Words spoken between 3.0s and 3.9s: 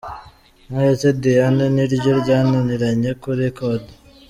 kurikoda!!